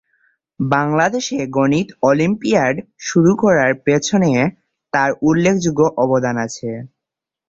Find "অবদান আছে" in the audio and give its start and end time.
6.03-6.69